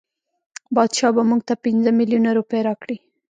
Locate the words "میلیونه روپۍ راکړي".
1.99-2.97